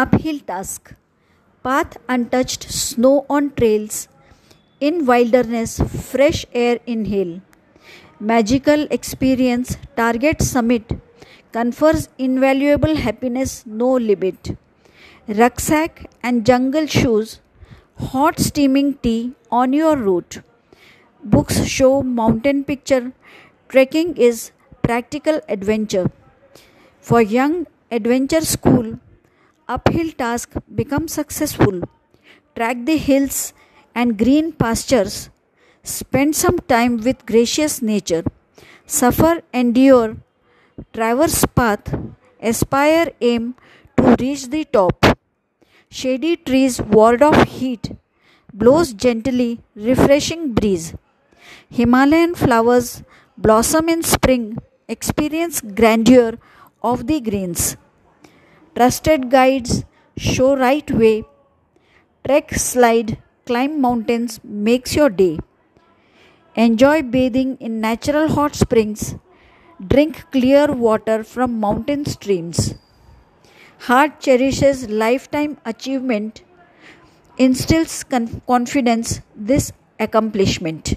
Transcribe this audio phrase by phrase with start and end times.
[0.00, 0.94] Uphill task.
[1.64, 3.96] Path untouched, snow on trails.
[4.80, 7.40] In wilderness, fresh air inhale.
[8.20, 10.92] Magical experience, target summit.
[11.50, 14.56] Confers invaluable happiness, no limit.
[15.26, 17.40] Rucksack and jungle shoes.
[18.12, 20.42] Hot steaming tea on your route.
[21.24, 23.12] Books show mountain picture.
[23.68, 24.52] Trekking is
[24.82, 26.08] practical adventure.
[27.00, 28.98] For young adventure school,
[29.68, 31.80] uphill task become successful.
[32.56, 33.52] Track the hills
[33.94, 35.30] and green pastures.
[35.82, 38.24] Spend some time with gracious nature.
[38.86, 40.16] Suffer, endure,
[40.92, 41.94] traverse path,
[42.40, 43.54] aspire, aim
[43.96, 45.04] to reach the top.
[45.90, 47.90] Shady trees ward off heat,
[48.52, 50.94] blows gently, refreshing breeze.
[51.70, 53.02] Himalayan flowers
[53.36, 56.38] blossom in spring, experience grandeur
[56.82, 57.76] of the greens.
[58.78, 59.84] Trusted guides
[60.16, 61.24] show right way.
[62.24, 65.40] Trek, slide, climb mountains makes your day.
[66.54, 69.16] Enjoy bathing in natural hot springs.
[69.84, 72.76] Drink clear water from mountain streams.
[73.80, 76.44] Heart cherishes lifetime achievement,
[77.36, 80.94] instills confidence this accomplishment.